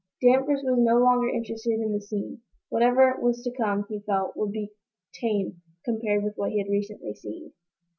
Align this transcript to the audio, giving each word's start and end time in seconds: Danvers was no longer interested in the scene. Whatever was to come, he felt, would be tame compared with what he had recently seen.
Danvers 0.19 0.63
was 0.63 0.79
no 0.79 0.97
longer 0.97 1.27
interested 1.29 1.73
in 1.79 1.93
the 1.93 2.01
scene. 2.01 2.41
Whatever 2.69 3.19
was 3.21 3.43
to 3.43 3.51
come, 3.51 3.85
he 3.87 3.99
felt, 3.99 4.35
would 4.35 4.51
be 4.51 4.71
tame 5.13 5.61
compared 5.85 6.23
with 6.23 6.35
what 6.37 6.49
he 6.53 6.57
had 6.57 6.71
recently 6.71 7.13
seen. 7.13 7.53